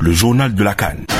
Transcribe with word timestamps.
Le 0.00 0.12
journal 0.12 0.54
de 0.54 0.62
la 0.62 0.74
Cannes. 0.74 1.15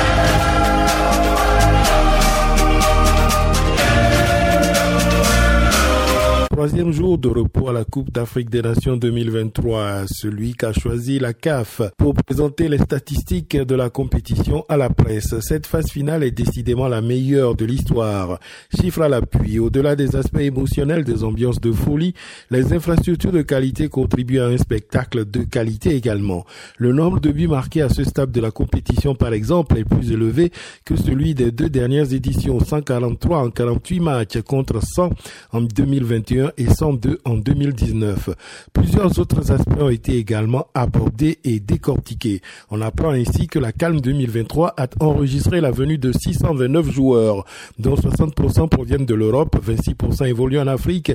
Troisième 6.67 6.91
jour 6.91 7.17
de 7.17 7.29
repos 7.29 7.69
à 7.69 7.71
la 7.71 7.85
Coupe 7.85 8.11
d'Afrique 8.11 8.49
des 8.49 8.61
Nations 8.61 8.97
2023, 8.97 10.03
celui 10.07 10.53
qu'a 10.53 10.73
choisi 10.73 11.17
la 11.17 11.31
CAF 11.31 11.81
pour 11.95 12.13
présenter 12.13 12.67
les 12.67 12.77
statistiques 12.77 13.55
de 13.55 13.73
la 13.73 13.89
compétition 13.89 14.65
à 14.67 14.75
la 14.75 14.89
presse. 14.89 15.39
Cette 15.39 15.65
phase 15.65 15.89
finale 15.89 16.23
est 16.23 16.31
décidément 16.31 16.89
la 16.89 16.99
meilleure 16.99 17.55
de 17.55 17.63
l'histoire. 17.63 18.41
Chiffre 18.77 19.03
à 19.03 19.07
l'appui, 19.07 19.59
au-delà 19.59 19.95
des 19.95 20.17
aspects 20.17 20.41
émotionnels 20.41 21.05
des 21.05 21.23
ambiances 21.23 21.61
de 21.61 21.71
folie, 21.71 22.13
les 22.51 22.73
infrastructures 22.73 23.31
de 23.31 23.43
qualité 23.43 23.87
contribuent 23.87 24.41
à 24.41 24.47
un 24.47 24.57
spectacle 24.57 25.23
de 25.23 25.43
qualité 25.43 25.95
également. 25.95 26.45
Le 26.77 26.91
nombre 26.91 27.21
de 27.21 27.31
buts 27.31 27.47
marqués 27.47 27.83
à 27.83 27.87
ce 27.87 28.03
stade 28.03 28.33
de 28.33 28.41
la 28.41 28.51
compétition, 28.51 29.15
par 29.15 29.31
exemple, 29.31 29.77
est 29.77 29.85
plus 29.85 30.11
élevé 30.11 30.51
que 30.83 30.97
celui 30.97 31.33
des 31.33 31.53
deux 31.53 31.69
dernières 31.69 32.11
éditions, 32.11 32.59
143 32.59 33.37
en 33.37 33.51
48 33.51 33.99
matchs 34.01 34.41
contre 34.41 34.83
100 34.83 35.11
en 35.53 35.61
2021 35.61 36.51
et 36.57 36.67
102 36.67 37.19
en 37.25 37.35
2019. 37.35 38.29
Plusieurs 38.73 39.19
autres 39.19 39.51
aspects 39.51 39.79
ont 39.79 39.89
été 39.89 40.17
également 40.17 40.67
abordés 40.73 41.39
et 41.43 41.59
décortiqués. 41.59 42.41
On 42.69 42.81
apprend 42.81 43.11
ainsi 43.11 43.47
que 43.47 43.59
la 43.59 43.71
Calme 43.71 44.01
2023 44.01 44.73
a 44.77 44.87
enregistré 44.99 45.61
la 45.61 45.71
venue 45.71 45.97
de 45.97 46.11
629 46.11 46.91
joueurs, 46.91 47.45
dont 47.79 47.95
60% 47.95 48.69
proviennent 48.69 49.05
de 49.05 49.15
l'Europe, 49.15 49.55
26% 49.63 50.27
évoluent 50.27 50.59
en 50.59 50.67
Afrique, 50.67 51.11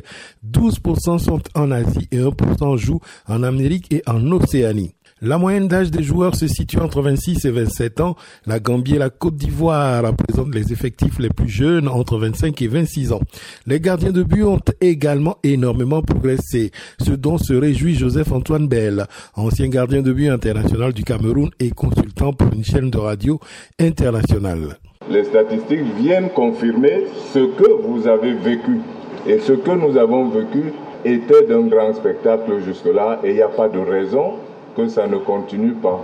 12% 0.48 1.18
sont 1.18 1.40
en 1.54 1.70
Asie 1.70 2.08
et 2.10 2.18
1% 2.18 2.76
jouent 2.76 3.00
en 3.28 3.42
Amérique 3.42 3.92
et 3.92 4.02
en 4.06 4.30
Océanie. 4.32 4.94
La 5.24 5.38
moyenne 5.38 5.68
d'âge 5.68 5.92
des 5.92 6.02
joueurs 6.02 6.34
se 6.34 6.48
situe 6.48 6.80
entre 6.80 7.00
26 7.00 7.44
et 7.44 7.52
27 7.52 8.00
ans. 8.00 8.16
La 8.44 8.58
Gambie 8.58 8.96
et 8.96 8.98
la 8.98 9.08
Côte 9.08 9.36
d'Ivoire 9.36 10.02
présentent 10.16 10.52
les 10.52 10.72
effectifs 10.72 11.20
les 11.20 11.28
plus 11.28 11.48
jeunes 11.48 11.86
entre 11.86 12.18
25 12.18 12.60
et 12.60 12.66
26 12.66 13.12
ans. 13.12 13.20
Les 13.68 13.78
gardiens 13.78 14.10
de 14.10 14.24
but 14.24 14.42
ont 14.42 14.58
également 14.80 15.36
énormément 15.44 16.02
progressé, 16.02 16.72
ce 17.00 17.12
dont 17.12 17.38
se 17.38 17.52
réjouit 17.54 17.94
Joseph-Antoine 17.94 18.66
Bell, 18.66 19.06
ancien 19.36 19.68
gardien 19.68 20.02
de 20.02 20.12
but 20.12 20.28
international 20.28 20.92
du 20.92 21.04
Cameroun 21.04 21.50
et 21.60 21.70
consultant 21.70 22.32
pour 22.32 22.52
une 22.52 22.64
chaîne 22.64 22.90
de 22.90 22.98
radio 22.98 23.38
internationale. 23.78 24.76
Les 25.08 25.22
statistiques 25.22 25.86
viennent 26.00 26.30
confirmer 26.30 27.04
ce 27.32 27.38
que 27.38 27.86
vous 27.86 28.08
avez 28.08 28.32
vécu. 28.32 28.80
Et 29.28 29.38
ce 29.38 29.52
que 29.52 29.70
nous 29.70 29.96
avons 29.96 30.30
vécu 30.30 30.72
était 31.04 31.46
d'un 31.46 31.68
grand 31.68 31.94
spectacle 31.94 32.58
jusque-là 32.66 33.20
et 33.22 33.30
il 33.30 33.34
n'y 33.36 33.42
a 33.42 33.48
pas 33.48 33.68
de 33.68 33.78
raison 33.78 34.32
que 34.76 34.88
ça 34.88 35.06
ne 35.06 35.16
continue 35.16 35.72
pas. 35.72 36.00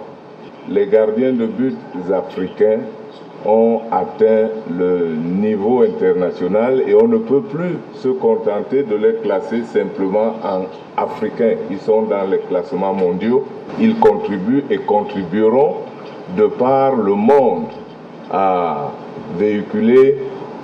Les 0.68 0.86
gardiens 0.86 1.32
de 1.32 1.46
but 1.46 1.76
africains 2.12 2.80
ont 3.46 3.80
atteint 3.90 4.48
le 4.70 5.14
niveau 5.14 5.82
international 5.82 6.82
et 6.86 6.94
on 6.94 7.06
ne 7.06 7.18
peut 7.18 7.42
plus 7.42 7.78
se 7.94 8.08
contenter 8.08 8.82
de 8.82 8.96
les 8.96 9.14
classer 9.22 9.62
simplement 9.62 10.34
en 10.42 10.62
africains. 10.96 11.54
Ils 11.70 11.78
sont 11.78 12.02
dans 12.02 12.24
les 12.24 12.38
classements 12.38 12.94
mondiaux, 12.94 13.44
ils 13.80 13.96
contribuent 13.98 14.64
et 14.70 14.78
contribueront 14.78 15.76
de 16.36 16.46
par 16.46 16.96
le 16.96 17.14
monde 17.14 17.66
à 18.30 18.90
véhiculer 19.38 20.18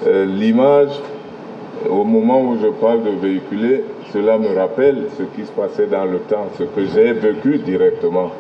euh, 0.07 0.27
l'image. 0.27 0.91
Au 1.91 2.05
moment 2.05 2.41
où 2.41 2.57
je 2.63 2.69
parle 2.69 3.03
de 3.03 3.11
véhiculer, 3.11 3.85
cela 4.13 4.39
me 4.39 4.57
rappelle 4.57 5.05
ce 5.19 5.23
qui 5.23 5.47
se 5.47 5.53
passait 5.53 5.87
dans 5.87 6.07
le 6.07 6.19
temps, 6.21 6.47
ce 6.57 6.63
que 6.63 6.87
j'ai 6.95 7.13
vécu 7.13 7.59
directement. 7.59 8.31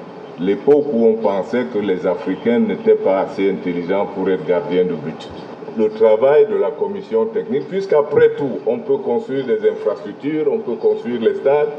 L'époque 0.40 0.86
où 0.92 1.06
on 1.06 1.14
pensait 1.14 1.64
que 1.72 1.78
les 1.78 2.06
Africains 2.06 2.60
n'étaient 2.60 2.94
pas 2.94 3.20
assez 3.20 3.50
intelligents 3.50 4.06
pour 4.14 4.30
être 4.30 4.46
gardiens 4.46 4.84
de 4.84 4.94
but. 4.94 5.30
Le 5.76 5.90
travail 5.90 6.46
de 6.46 6.56
la 6.56 6.70
commission 6.70 7.26
technique, 7.26 7.68
puisqu'après 7.68 8.30
tout, 8.36 8.60
on 8.66 8.78
peut 8.78 8.96
construire 8.96 9.44
des 9.46 9.68
infrastructures, 9.68 10.46
on 10.50 10.58
peut 10.58 10.76
construire 10.76 11.20
les 11.20 11.34
stades, 11.34 11.72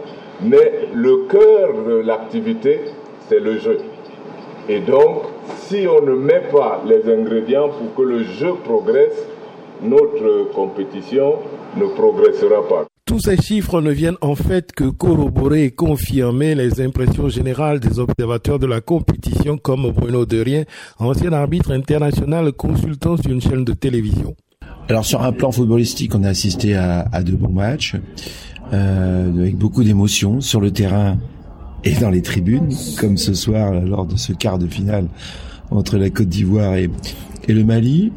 mais 0.43 0.89
le 0.93 1.25
cœur 1.29 1.73
de 1.87 1.95
l'activité, 1.95 2.81
c'est 3.27 3.39
le 3.39 3.57
jeu. 3.57 3.79
Et 4.69 4.79
donc, 4.79 5.23
si 5.57 5.87
on 5.87 6.05
ne 6.05 6.13
met 6.13 6.43
pas 6.51 6.81
les 6.85 7.11
ingrédients 7.11 7.69
pour 7.69 7.95
que 7.95 8.07
le 8.07 8.23
jeu 8.23 8.53
progresse, 8.63 9.25
notre 9.81 10.51
compétition 10.53 11.35
ne 11.77 11.85
progressera 11.95 12.67
pas. 12.67 12.87
Tous 13.05 13.19
ces 13.19 13.37
chiffres 13.37 13.81
ne 13.81 13.91
viennent 13.91 14.17
en 14.21 14.33
fait 14.35 14.71
que 14.71 14.85
corroborer 14.85 15.65
et 15.65 15.71
confirmer 15.71 16.55
les 16.55 16.81
impressions 16.81 17.29
générales 17.29 17.79
des 17.79 17.99
observateurs 17.99 18.57
de 18.57 18.65
la 18.65 18.81
compétition 18.81 19.57
comme 19.57 19.91
Bruno 19.91 20.25
Derien, 20.25 20.63
ancien 20.97 21.31
arbitre 21.31 21.71
international 21.71 22.51
consultant 22.53 23.15
sur 23.17 23.31
une 23.31 23.41
chaîne 23.41 23.63
de 23.63 23.73
télévision. 23.73 24.35
Alors 24.89 25.05
sur 25.05 25.21
un 25.21 25.31
plan 25.31 25.51
footballistique, 25.51 26.15
on 26.15 26.23
a 26.23 26.29
assisté 26.29 26.75
à, 26.75 27.21
deux 27.23 27.35
bons 27.35 27.53
matchs 27.53 27.95
euh, 28.73 29.29
avec 29.39 29.55
beaucoup 29.55 29.83
d'émotions 29.83 30.41
sur 30.41 30.59
le 30.59 30.71
terrain 30.71 31.17
et 31.83 31.93
dans 31.93 32.09
les 32.09 32.23
tribunes, 32.23 32.73
comme 32.99 33.17
ce 33.17 33.35
soir 33.35 33.71
lors 33.73 34.07
de 34.07 34.17
ce 34.17 34.33
quart 34.33 34.57
de 34.57 34.67
finale 34.67 35.07
entre 35.69 35.97
la 35.97 36.09
Côte 36.09 36.29
d'Ivoire 36.29 36.75
et 36.75 36.89
le 37.47 37.63
Mali. 37.63 38.11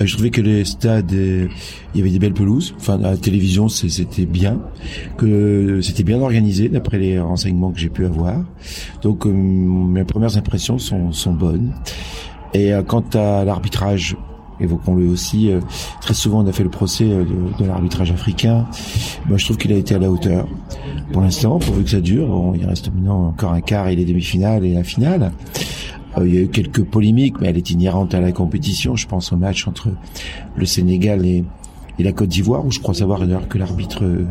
Euh, 0.00 0.06
je 0.06 0.12
trouvais 0.14 0.30
que 0.30 0.40
les 0.40 0.64
stades, 0.64 1.12
euh, 1.12 1.48
il 1.94 1.98
y 1.98 2.00
avait 2.02 2.10
des 2.10 2.18
belles 2.18 2.34
pelouses. 2.34 2.74
Enfin, 2.78 2.94
à 2.94 3.10
la 3.10 3.16
télévision, 3.16 3.68
c'était 3.68 4.26
bien, 4.26 4.60
que 5.16 5.80
c'était 5.82 6.02
bien 6.02 6.20
organisé 6.20 6.68
d'après 6.68 6.98
les 6.98 7.18
renseignements 7.18 7.70
que 7.70 7.78
j'ai 7.78 7.90
pu 7.90 8.04
avoir. 8.04 8.44
Donc, 9.02 9.26
euh, 9.26 9.32
mes 9.32 10.04
premières 10.04 10.36
impressions 10.36 10.78
sont, 10.78 11.12
sont 11.12 11.32
bonnes. 11.32 11.72
Et 12.52 12.72
quant 12.86 13.02
à 13.14 13.44
l'arbitrage, 13.44 14.16
évoquons-le 14.60 15.08
aussi, 15.08 15.50
très 16.00 16.14
souvent 16.14 16.44
on 16.44 16.46
a 16.46 16.52
fait 16.52 16.62
le 16.62 16.70
procès 16.70 17.04
de, 17.04 17.24
de 17.58 17.64
l'arbitrage 17.66 18.12
africain. 18.12 18.68
Moi, 19.26 19.38
je 19.38 19.44
trouve 19.44 19.56
qu'il 19.56 19.72
a 19.72 19.76
été 19.76 19.96
à 19.96 19.98
la 19.98 20.08
hauteur. 20.08 20.46
Pour 21.12 21.22
l'instant, 21.22 21.58
pourvu 21.58 21.82
que 21.82 21.90
ça 21.90 22.00
dure, 22.00 22.28
bon, 22.28 22.54
il 22.54 22.64
reste 22.64 22.94
maintenant 22.94 23.26
encore 23.26 23.52
un 23.52 23.60
quart 23.60 23.88
et 23.88 23.96
les 23.96 24.04
demi-finales 24.04 24.64
et 24.64 24.72
la 24.72 24.84
finale. 24.84 25.32
Euh, 26.18 26.26
il 26.26 26.34
y 26.34 26.38
a 26.38 26.42
eu 26.42 26.48
quelques 26.48 26.84
polémiques, 26.84 27.40
mais 27.40 27.48
elle 27.48 27.56
est 27.56 27.70
inhérente 27.70 28.14
à 28.14 28.20
la 28.20 28.32
compétition. 28.32 28.96
Je 28.96 29.06
pense 29.06 29.32
au 29.32 29.36
match 29.36 29.66
entre 29.66 29.88
le 30.56 30.66
Sénégal 30.66 31.24
et, 31.26 31.44
la 32.00 32.12
Côte 32.12 32.28
d'Ivoire, 32.28 32.66
où 32.66 32.72
je 32.72 32.80
crois 32.80 32.92
savoir 32.92 33.20
d'ailleurs 33.20 33.46
que 33.46 33.56
l'arbitre 33.56 34.02
euh, 34.02 34.24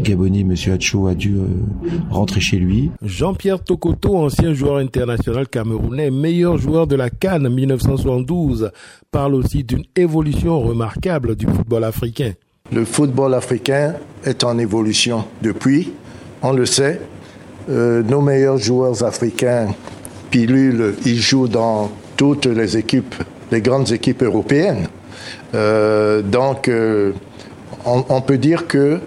gabonais, 0.00 0.42
Monsieur 0.42 0.72
Hacho, 0.72 1.06
a 1.06 1.14
dû 1.14 1.36
euh, 1.36 1.46
rentrer 2.10 2.40
chez 2.40 2.56
lui. 2.56 2.90
Jean-Pierre 3.00 3.62
Tokoto, 3.62 4.16
ancien 4.16 4.52
joueur 4.54 4.78
international 4.78 5.46
camerounais, 5.46 6.10
meilleur 6.10 6.58
joueur 6.58 6.88
de 6.88 6.96
la 6.96 7.08
Cannes 7.08 7.48
1972, 7.48 8.72
parle 9.12 9.36
aussi 9.36 9.62
d'une 9.62 9.84
évolution 9.94 10.60
remarquable 10.60 11.36
du 11.36 11.46
football 11.46 11.84
africain. 11.84 12.32
Le 12.72 12.84
football 12.84 13.34
africain 13.34 13.94
est 14.24 14.42
en 14.42 14.58
évolution 14.58 15.24
depuis, 15.42 15.92
on 16.42 16.52
le 16.52 16.66
sait. 16.66 17.00
nos 17.68 18.20
meilleurs 18.20 18.58
joueurs 18.58 19.04
africains 19.04 19.68
Pilule, 20.30 20.94
il 21.04 21.20
joue 21.20 21.48
dans 21.48 21.90
toutes 22.16 22.46
les 22.46 22.76
équipes, 22.76 23.14
les 23.50 23.60
grandes 23.60 23.92
équipes 23.92 24.22
européennes. 24.22 24.88
Euh, 25.54 26.22
donc, 26.22 26.68
euh, 26.68 27.12
on, 27.84 28.20
peut 28.20 28.38
dire 28.38 28.66
que 28.66 29.00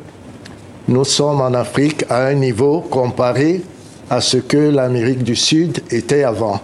nous 0.87 1.03
sommes 1.03 1.41
en 1.41 1.53
Afrique 1.53 2.05
à 2.09 2.27
un 2.27 2.33
niveau 2.33 2.81
comparé 2.81 3.61
à 4.09 4.21
ce 4.21 4.37
que 4.37 4.57
l'Amérique 4.57 5.23
du 5.23 5.35
Sud 5.35 5.81
était 5.91 6.23
avant. 6.23 6.61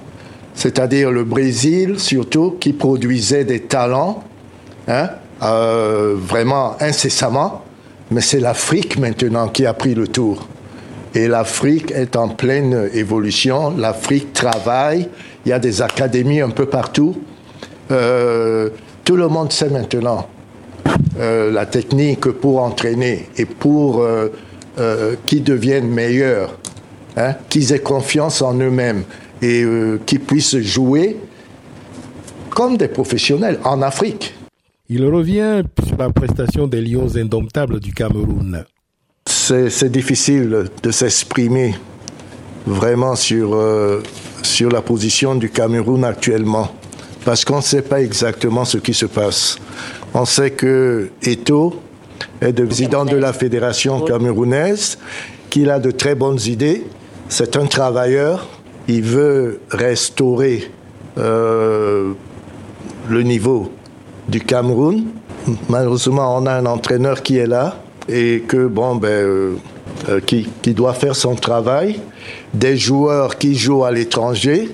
C'est-à-dire 0.56 1.12
le 1.12 1.24
Brésil, 1.24 2.00
surtout, 2.00 2.56
qui 2.60 2.74
produisait 2.74 3.44
des 3.44 3.62
talents 3.62 4.24
hein, 4.88 5.10
euh, 5.44 6.16
vraiment 6.18 6.76
incessamment, 6.80 7.64
mais 8.10 8.22
c'est 8.22 8.40
l'Afrique 8.40 8.98
maintenant 8.98 9.50
qui 9.50 9.66
a 9.66 9.74
pris 9.74 9.94
le 9.94 10.08
tour. 10.08 10.48
Et 11.16 11.30
l'Afrique 11.30 11.92
est 11.92 12.18
en 12.18 12.28
pleine 12.28 12.90
évolution. 12.94 13.76
L'Afrique 13.76 14.34
travaille. 14.34 15.08
Il 15.46 15.50
y 15.50 15.54
a 15.54 15.60
des 15.60 15.82
académies 15.82 16.42
un 16.42 16.50
peu 16.50 16.66
partout. 16.66 17.16
Euh, 17.90 18.70
tout 19.06 19.16
le 19.16 19.30
monde 19.30 19.54
sait 19.54 19.70
maintenant 19.70 20.28
euh, 21.18 21.52
la 21.52 21.66
technique 21.66 22.26
pour 22.26 22.62
entraîner 22.62 23.30
et 23.38 23.46
pour 23.46 24.02
euh, 24.02 24.30
qu'ils 25.26 25.44
deviennent 25.44 25.88
meilleurs, 25.88 26.58
hein, 27.16 27.36
qu'ils 27.50 27.72
aient 27.72 27.80
confiance 27.80 28.42
en 28.42 28.54
eux-mêmes 28.56 29.04
et 29.42 29.64
qu'ils 30.06 30.20
puissent 30.20 30.58
jouer 30.58 31.18
comme 32.50 32.76
des 32.78 32.88
professionnels 32.88 33.60
en 33.64 33.82
Afrique. 33.82 34.34
Il 34.90 35.06
revient 35.06 35.64
sur 35.86 35.98
la 35.98 36.10
prestation 36.10 36.68
des 36.68 36.82
Lions 36.82 37.16
indomptables 37.16 37.80
du 37.80 37.94
Cameroun 37.94 38.66
c'est 39.46 39.92
difficile 39.92 40.66
de 40.82 40.92
s'exprimer 40.92 41.76
vraiment 42.66 43.16
sur, 43.16 43.54
euh, 43.54 44.02
sur 44.42 44.72
la 44.72 44.82
position 44.82 45.36
du 45.36 45.50
Cameroun 45.52 46.04
actuellement, 46.04 46.72
parce 47.24 47.46
qu'on 47.46 47.58
ne 47.58 47.62
sait 47.62 47.84
pas 47.84 48.02
exactement 48.02 48.66
ce 48.66 48.80
qui 48.80 48.94
se 48.94 49.06
passe. 49.06 49.58
On 50.16 50.26
sait 50.26 50.52
que 50.52 51.12
Eto 51.22 51.80
est 52.42 52.58
le 52.58 52.66
président 52.66 53.06
de 53.06 53.18
la 53.18 53.34
fédération 53.34 54.02
camerounaise, 54.02 54.98
qu'il 55.52 55.70
a 55.70 55.80
de 55.80 55.92
très 55.92 56.16
bonnes 56.16 56.40
idées, 56.46 56.84
c'est 57.30 57.56
un 57.56 57.68
travailleur, 57.68 58.48
il 58.88 59.04
veut 59.04 59.60
restaurer 59.70 60.72
euh, 61.20 62.14
le 63.10 63.22
niveau 63.22 63.72
du 64.28 64.42
Cameroun. 64.42 65.06
Malheureusement, 65.70 66.36
on 66.38 66.48
a 66.48 66.54
un 66.54 66.66
entraîneur 66.66 67.22
qui 67.22 67.38
est 67.38 67.48
là 67.48 67.78
et 68.08 68.44
que 68.48 68.68
bon 68.68 68.96
ben 68.96 69.10
euh, 69.10 69.56
euh, 70.10 70.20
qui, 70.20 70.48
qui 70.62 70.74
doit 70.74 70.94
faire 70.94 71.16
son 71.16 71.36
travail. 71.36 72.00
Des 72.54 72.78
joueurs 72.78 73.38
qui 73.38 73.56
jouent 73.56 73.86
à 73.86 73.92
l'étranger, 73.92 74.72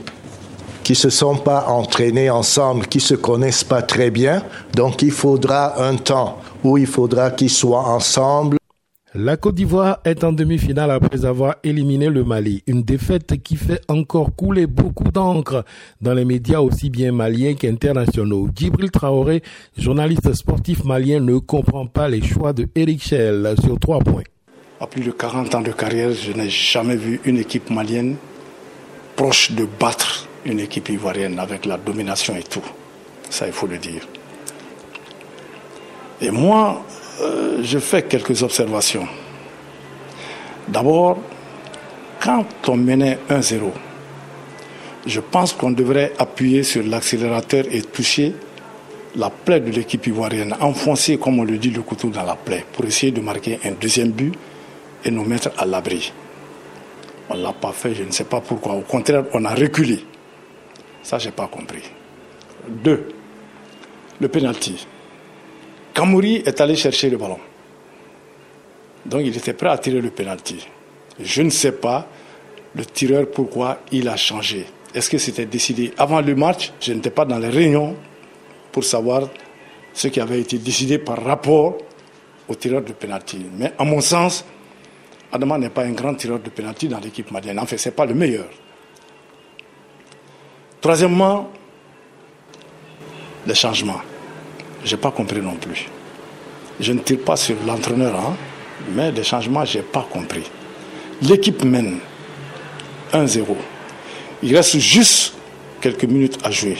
qui 0.83 0.95
se 0.95 1.09
sont 1.09 1.35
pas 1.35 1.65
entraînés 1.67 2.29
ensemble, 2.29 2.87
qui 2.87 2.99
se 2.99 3.13
connaissent 3.15 3.63
pas 3.63 3.81
très 3.81 4.09
bien. 4.09 4.43
Donc 4.75 5.01
il 5.01 5.11
faudra 5.11 5.81
un 5.81 5.95
temps 5.95 6.39
où 6.63 6.77
il 6.77 6.87
faudra 6.87 7.31
qu'ils 7.31 7.49
soient 7.49 7.87
ensemble 7.87 8.60
la 9.13 9.35
Côte 9.35 9.55
d'Ivoire 9.55 9.99
est 10.05 10.23
en 10.23 10.31
demi-finale 10.31 10.89
après 10.89 11.25
avoir 11.25 11.55
éliminé 11.63 12.07
le 12.07 12.23
Mali. 12.23 12.63
Une 12.65 12.83
défaite 12.83 13.43
qui 13.43 13.57
fait 13.57 13.81
encore 13.89 14.33
couler 14.35 14.67
beaucoup 14.67 15.11
d'encre 15.11 15.65
dans 15.99 16.13
les 16.13 16.23
médias 16.23 16.61
aussi 16.61 16.89
bien 16.89 17.11
maliens 17.11 17.53
qu'internationaux. 17.55 18.47
Djibril 18.55 18.89
Traoré, 18.89 19.43
journaliste 19.77 20.33
sportif 20.33 20.85
malien, 20.85 21.19
ne 21.19 21.39
comprend 21.39 21.87
pas 21.87 22.07
les 22.07 22.21
choix 22.21 22.53
de 22.53 22.67
Eric 22.73 23.03
Schell 23.03 23.53
sur 23.61 23.77
trois 23.79 23.99
points. 23.99 24.23
À 24.79 24.87
plus 24.87 25.01
de 25.03 25.11
40 25.11 25.55
ans 25.55 25.61
de 25.61 25.71
carrière, 25.71 26.11
je 26.13 26.31
n'ai 26.31 26.49
jamais 26.49 26.95
vu 26.95 27.19
une 27.25 27.37
équipe 27.37 27.69
malienne 27.69 28.15
proche 29.17 29.51
de 29.51 29.67
battre 29.79 30.27
une 30.45 30.59
équipe 30.59 30.89
ivoirienne 30.89 31.37
avec 31.37 31.65
la 31.65 31.77
domination 31.77 32.35
et 32.35 32.43
tout. 32.43 32.63
Ça, 33.29 33.45
il 33.45 33.53
faut 33.53 33.67
le 33.67 33.77
dire. 33.77 34.07
Et 36.21 36.29
moi, 36.29 36.83
euh, 37.21 37.63
je 37.63 37.79
fais 37.79 38.03
quelques 38.03 38.43
observations. 38.43 39.07
D'abord, 40.67 41.17
quand 42.19 42.45
on 42.67 42.77
menait 42.77 43.17
1-0, 43.29 43.71
je 45.07 45.19
pense 45.19 45.53
qu'on 45.53 45.71
devrait 45.71 46.13
appuyer 46.19 46.63
sur 46.63 46.83
l'accélérateur 46.83 47.65
et 47.71 47.81
toucher 47.81 48.35
la 49.15 49.29
plaie 49.29 49.59
de 49.59 49.71
l'équipe 49.71 50.05
ivoirienne, 50.05 50.55
enfoncer, 50.61 51.17
comme 51.17 51.39
on 51.39 51.43
le 51.43 51.57
dit, 51.57 51.71
le 51.71 51.81
couteau 51.81 52.09
dans 52.09 52.23
la 52.23 52.35
plaie, 52.35 52.63
pour 52.71 52.85
essayer 52.85 53.11
de 53.11 53.19
marquer 53.19 53.59
un 53.65 53.71
deuxième 53.71 54.11
but 54.11 54.33
et 55.03 55.11
nous 55.11 55.25
mettre 55.25 55.49
à 55.57 55.65
l'abri. 55.65 56.13
On 57.29 57.35
ne 57.35 57.43
l'a 57.43 57.53
pas 57.53 57.71
fait, 57.71 57.95
je 57.95 58.03
ne 58.03 58.11
sais 58.11 58.25
pas 58.25 58.41
pourquoi. 58.41 58.73
Au 58.73 58.81
contraire, 58.81 59.23
on 59.33 59.43
a 59.45 59.55
reculé. 59.55 60.05
Ça, 61.01 61.17
je 61.17 61.25
n'ai 61.25 61.31
pas 61.31 61.47
compris. 61.47 61.83
Deux, 62.67 63.09
le 64.19 64.27
penalty. 64.27 64.85
Kamouri 65.93 66.37
est 66.45 66.59
allé 66.61 66.75
chercher 66.75 67.09
le 67.09 67.17
ballon. 67.17 67.39
Donc 69.05 69.21
il 69.23 69.35
était 69.35 69.53
prêt 69.53 69.69
à 69.69 69.77
tirer 69.77 70.01
le 70.01 70.09
penalty. 70.11 70.67
Je 71.19 71.41
ne 71.41 71.49
sais 71.49 71.73
pas 71.73 72.07
le 72.75 72.85
tireur 72.85 73.29
pourquoi 73.29 73.79
il 73.91 74.07
a 74.07 74.15
changé. 74.15 74.65
Est-ce 74.93 75.09
que 75.09 75.17
c'était 75.17 75.45
décidé 75.45 75.93
avant 75.97 76.21
le 76.21 76.35
match? 76.35 76.71
Je 76.79 76.93
n'étais 76.93 77.09
pas 77.11 77.25
dans 77.25 77.39
les 77.39 77.49
réunions 77.49 77.95
pour 78.71 78.83
savoir 78.83 79.29
ce 79.93 80.07
qui 80.07 80.19
avait 80.19 80.39
été 80.39 80.57
décidé 80.57 80.97
par 80.97 81.21
rapport 81.23 81.77
au 82.47 82.55
tireur 82.55 82.81
de 82.81 82.93
penalty. 82.93 83.45
Mais 83.57 83.73
à 83.77 83.83
mon 83.83 84.01
sens, 84.01 84.45
Adama 85.31 85.57
n'est 85.57 85.69
pas 85.69 85.83
un 85.83 85.91
grand 85.91 86.13
tireur 86.15 86.39
de 86.39 86.49
penalty 86.49 86.87
dans 86.87 86.99
l'équipe 86.99 87.31
malienne. 87.31 87.59
En 87.59 87.65
fait, 87.65 87.77
ce 87.77 87.89
n'est 87.89 87.95
pas 87.95 88.05
le 88.05 88.13
meilleur. 88.13 88.47
Troisièmement, 90.79 91.49
les 93.45 93.55
changements. 93.55 94.01
Je 94.83 94.95
n'ai 94.95 95.01
pas 95.01 95.11
compris 95.11 95.41
non 95.41 95.55
plus. 95.55 95.87
Je 96.79 96.93
ne 96.93 96.99
tire 96.99 97.19
pas 97.19 97.35
sur 97.35 97.55
l'entraîneur, 97.65 98.15
hein, 98.15 98.35
mais 98.93 99.11
des 99.11 99.23
changements, 99.23 99.65
je 99.65 99.77
n'ai 99.77 99.83
pas 99.83 100.07
compris. 100.11 100.43
L'équipe 101.21 101.63
mène 101.63 101.99
1-0. 103.13 103.45
Il 104.43 104.55
reste 104.55 104.79
juste 104.79 105.33
quelques 105.79 106.05
minutes 106.05 106.39
à 106.43 106.49
jouer. 106.49 106.77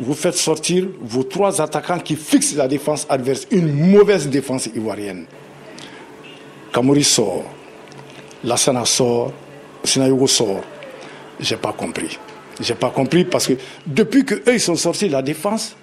Vous 0.00 0.14
faites 0.14 0.36
sortir 0.36 0.86
vos 1.00 1.22
trois 1.22 1.60
attaquants 1.60 1.98
qui 1.98 2.16
fixent 2.16 2.56
la 2.56 2.66
défense 2.66 3.06
adverse. 3.08 3.46
Une 3.50 3.90
mauvaise 3.90 4.28
défense 4.28 4.66
ivoirienne. 4.74 5.26
Kamori 6.72 7.04
sort. 7.04 7.44
Lassana 8.42 8.84
sort. 8.84 9.32
Sinayogo 9.84 10.26
sort. 10.26 10.62
J'ai 11.38 11.56
pas 11.56 11.72
compris. 11.72 12.18
J'ai 12.60 12.74
pas 12.74 12.90
compris 12.90 13.24
parce 13.24 13.46
que 13.46 13.54
depuis 13.86 14.24
que 14.24 14.34
eux 14.34 14.54
ils 14.54 14.60
sont 14.60 14.76
sortis, 14.76 15.08
la 15.08 15.22
défense 15.22 15.76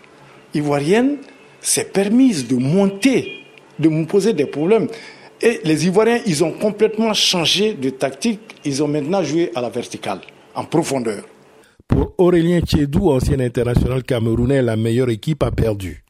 ivoirienne 0.53 1.17
s'est 1.61 1.85
permise 1.85 2.47
de 2.47 2.55
monter, 2.55 3.43
de 3.79 3.89
me 3.89 4.05
poser 4.05 4.33
des 4.33 4.45
problèmes. 4.45 4.87
Et 5.41 5.61
les 5.63 5.87
Ivoiriens, 5.87 6.19
ils 6.25 6.43
ont 6.43 6.51
complètement 6.51 7.13
changé 7.13 7.73
de 7.73 7.89
tactique. 7.89 8.41
Ils 8.65 8.83
ont 8.83 8.87
maintenant 8.87 9.23
joué 9.23 9.51
à 9.55 9.61
la 9.61 9.69
verticale, 9.69 10.19
en 10.53 10.65
profondeur. 10.65 11.23
Pour 11.87 12.13
Aurélien 12.17 12.61
Tchédou, 12.61 13.11
ancien 13.11 13.39
international 13.39 14.03
camerounais, 14.03 14.61
la 14.61 14.75
meilleure 14.75 15.09
équipe 15.09 15.43
a 15.43 15.51
perdu 15.51 16.00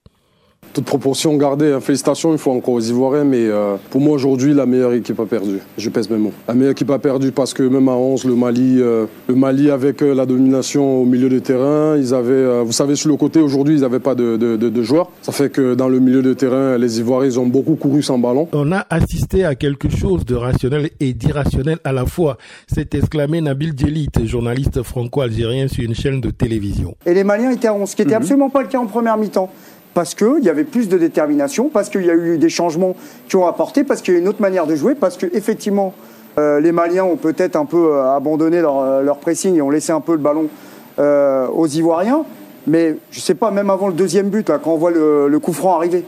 toute 0.73 0.85
proportion 0.85 1.35
gardée, 1.35 1.71
hein. 1.71 1.79
félicitations 1.81 2.31
une 2.31 2.37
fois 2.37 2.53
encore 2.53 2.75
aux 2.75 2.81
Ivoiriens, 2.81 3.23
mais 3.23 3.45
euh, 3.45 3.75
pour 3.89 4.01
moi 4.01 4.13
aujourd'hui, 4.13 4.53
la 4.53 4.65
meilleure 4.65 4.93
équipe 4.93 5.19
a 5.19 5.25
perdu. 5.25 5.59
Je 5.77 5.89
pèse 5.89 6.09
mes 6.09 6.17
mots. 6.17 6.31
La 6.47 6.53
meilleure 6.53 6.71
équipe 6.71 6.89
a 6.91 6.99
perdu 6.99 7.31
parce 7.31 7.53
que 7.53 7.63
même 7.63 7.89
à 7.89 7.93
11, 7.93 8.25
le 8.25 8.35
Mali, 8.35 8.77
euh, 8.79 9.05
le 9.27 9.35
Mali 9.35 9.69
avec 9.69 10.01
euh, 10.01 10.13
la 10.13 10.25
domination 10.25 11.01
au 11.01 11.05
milieu 11.05 11.29
de 11.29 11.39
terrain, 11.39 11.97
ils 11.97 12.13
avaient, 12.13 12.63
vous 12.63 12.71
savez, 12.71 12.95
sur 12.95 13.09
le 13.09 13.17
côté 13.17 13.41
aujourd'hui, 13.41 13.75
ils 13.75 13.81
n'avaient 13.81 13.99
pas 13.99 14.15
de, 14.15 14.37
de, 14.37 14.55
de, 14.55 14.83
joueurs. 14.83 15.09
Ça 15.21 15.31
fait 15.31 15.49
que 15.49 15.73
dans 15.73 15.89
le 15.89 15.99
milieu 15.99 16.21
de 16.21 16.33
terrain, 16.33 16.77
les 16.77 16.99
Ivoiriens, 16.99 17.29
ils 17.29 17.39
ont 17.39 17.47
beaucoup 17.47 17.75
couru 17.75 18.01
sans 18.01 18.17
ballon. 18.17 18.47
On 18.53 18.71
a 18.71 18.85
assisté 18.89 19.43
à 19.45 19.55
quelque 19.55 19.89
chose 19.89 20.25
de 20.25 20.35
rationnel 20.35 20.89
et 20.99 21.13
d'irrationnel 21.13 21.79
à 21.83 21.91
la 21.91 22.05
fois. 22.05 22.37
s'est 22.67 22.87
exclamé 22.93 23.41
Nabil 23.41 23.73
Djelit, 23.77 24.09
journaliste 24.23 24.83
franco-algérien 24.83 25.67
sur 25.67 25.83
une 25.83 25.95
chaîne 25.95 26.21
de 26.21 26.29
télévision. 26.29 26.95
Et 27.05 27.13
les 27.13 27.23
Maliens 27.23 27.51
étaient 27.51 27.67
à 27.67 27.73
11, 27.73 27.89
ce 27.89 27.95
qui 27.95 28.01
n'était 28.03 28.15
mhm. 28.15 28.21
absolument 28.21 28.49
pas 28.49 28.61
le 28.61 28.67
cas 28.67 28.79
en 28.79 28.87
première 28.87 29.17
mi-temps 29.17 29.49
parce 29.93 30.15
qu'il 30.15 30.43
y 30.43 30.49
avait 30.49 30.63
plus 30.63 30.89
de 30.89 30.97
détermination, 30.97 31.69
parce 31.69 31.89
qu'il 31.89 32.05
y 32.05 32.09
a 32.09 32.15
eu 32.15 32.37
des 32.37 32.49
changements 32.49 32.95
qui 33.27 33.35
ont 33.35 33.47
apporté, 33.47 33.83
parce 33.83 34.01
qu'il 34.01 34.13
y 34.13 34.17
a 34.17 34.19
une 34.19 34.27
autre 34.27 34.41
manière 34.41 34.67
de 34.67 34.75
jouer, 34.75 34.95
parce 34.95 35.17
que 35.17 35.25
effectivement 35.33 35.93
euh, 36.37 36.59
les 36.59 36.71
Maliens 36.71 37.03
ont 37.03 37.17
peut-être 37.17 37.55
un 37.55 37.65
peu 37.65 37.93
euh, 37.93 38.15
abandonné 38.15 38.61
leur, 38.61 38.79
euh, 38.79 39.01
leur, 39.01 39.17
pressing 39.17 39.55
et 39.57 39.61
ont 39.61 39.69
laissé 39.69 39.91
un 39.91 39.99
peu 39.99 40.13
le 40.13 40.17
ballon 40.17 40.47
aux 40.97 41.67
Ivoiriens. 41.67 42.23
Mais 42.67 42.95
je 43.09 43.17
ne 43.17 43.21
sais 43.23 43.33
pas, 43.33 43.49
même 43.49 43.71
avant 43.71 43.87
le 43.87 43.93
deuxième 43.93 44.29
but, 44.29 44.45
quand 44.45 44.71
on 44.71 44.77
voit 44.77 44.91
le 44.91 45.39
coup 45.39 45.51
franc 45.51 45.75
arriver, 45.75 46.05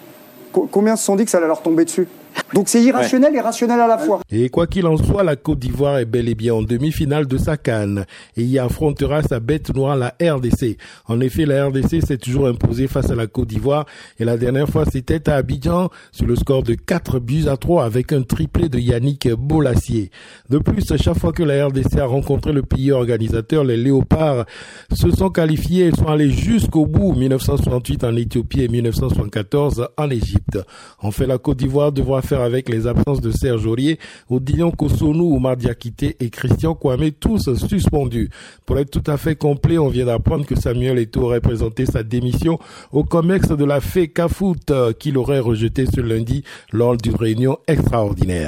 combien 0.51 0.95
se 0.95 1.03
sont 1.03 1.15
dit 1.15 1.25
que 1.25 1.31
ça 1.31 1.39
allait 1.39 1.47
leur 1.47 1.63
tomber 1.63 1.83
dessus? 1.83 2.07
Donc 2.53 2.69
c'est 2.69 2.83
irrationnel 2.83 3.35
et 3.35 3.39
rationnel 3.39 3.79
à 3.79 3.87
la 3.87 3.97
fois. 3.97 4.21
Et 4.31 4.49
quoi 4.49 4.67
qu'il 4.67 4.85
en 4.85 4.97
soit, 4.97 5.23
la 5.23 5.35
Côte 5.35 5.59
d'Ivoire 5.59 5.97
est 5.97 6.05
bel 6.05 6.29
et 6.29 6.35
bien 6.35 6.53
en 6.53 6.61
demi-finale 6.61 7.25
de 7.25 7.37
sa 7.37 7.57
canne 7.57 8.05
et 8.37 8.43
y 8.43 8.59
affrontera 8.59 9.23
sa 9.23 9.39
bête 9.39 9.73
noire, 9.75 9.95
la 9.95 10.15
RDC. 10.21 10.77
En 11.07 11.19
effet, 11.19 11.45
la 11.45 11.67
RDC 11.67 12.05
s'est 12.05 12.17
toujours 12.17 12.47
imposée 12.47 12.87
face 12.87 13.09
à 13.09 13.15
la 13.15 13.27
Côte 13.27 13.47
d'Ivoire 13.49 13.85
et 14.19 14.25
la 14.25 14.37
dernière 14.37 14.69
fois 14.69 14.85
c'était 14.85 15.29
à 15.29 15.35
Abidjan 15.35 15.89
sur 16.11 16.27
le 16.27 16.35
score 16.35 16.63
de 16.63 16.75
4 16.75 17.19
buts 17.19 17.45
à 17.47 17.57
3 17.57 17.85
avec 17.85 18.13
un 18.13 18.21
triplé 18.21 18.69
de 18.69 18.77
Yannick 18.77 19.29
Bolassier. 19.33 20.11
De 20.49 20.59
plus, 20.59 20.85
chaque 20.97 21.17
fois 21.17 21.31
que 21.31 21.43
la 21.43 21.67
RDC 21.67 21.97
a 21.97 22.05
rencontré 22.05 22.53
le 22.53 22.61
pays 22.61 22.91
organisateur, 22.91 23.63
les 23.63 23.77
Léopards 23.77 24.45
se 24.93 25.09
sont 25.09 25.29
qualifiés 25.29 25.87
et 25.87 25.91
sont 25.91 26.07
allés 26.07 26.29
jusqu'au 26.29 26.85
bout 26.85 27.13
1968 27.13 28.03
en 28.03 28.15
Éthiopie 28.15 28.61
et 28.61 28.67
1974 28.67 29.87
en 29.97 30.09
Égypte. 30.09 30.59
En 30.99 31.11
fait, 31.11 31.25
la 31.25 31.37
Côte 31.37 31.57
d'Ivoire 31.57 31.91
devra 31.91 32.21
faire 32.21 32.42
avec 32.43 32.69
les 32.69 32.87
absences 32.87 33.21
de 33.21 33.31
Serge 33.31 33.65
Aurier, 33.65 33.99
Odilon 34.29 34.71
Kosonou, 34.71 35.35
Oumar 35.35 35.57
Diakité 35.57 36.15
et 36.19 36.29
Christian 36.29 36.75
Kwame, 36.75 37.11
tous 37.11 37.53
suspendus. 37.55 38.29
Pour 38.65 38.79
être 38.79 38.91
tout 38.91 39.11
à 39.11 39.17
fait 39.17 39.35
complet, 39.35 39.77
on 39.77 39.89
vient 39.89 40.05
d'apprendre 40.05 40.45
que 40.45 40.59
Samuel 40.59 40.99
Eto'o 40.99 41.23
aurait 41.23 41.41
présenté 41.41 41.85
sa 41.85 42.03
démission 42.03 42.59
au 42.91 43.03
COMEX 43.03 43.49
de 43.49 43.65
la 43.65 43.81
FECAFOOT 43.81 44.93
qu'il 44.99 45.17
aurait 45.17 45.39
rejeté 45.39 45.85
ce 45.85 46.01
lundi 46.01 46.43
lors 46.71 46.97
d'une 46.97 47.15
réunion 47.15 47.57
extraordinaire. 47.67 48.47